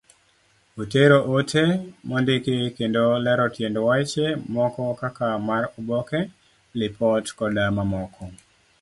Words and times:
Otero 0.81 1.19
ote 1.35 1.63
mondiki 2.07 2.55
kendo 2.77 3.03
lero 3.25 3.45
tiend 3.57 3.75
weche 3.87 4.25
moko 4.55 4.83
kaka 5.01 5.27
mar 5.47 5.63
oboke, 5.77 6.19
lipot, 6.79 7.25
koda 7.37 7.65
mamoko. 7.75 8.23